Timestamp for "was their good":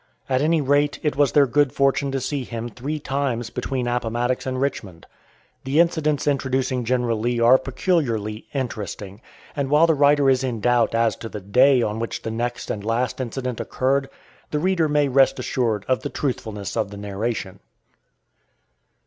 1.15-1.71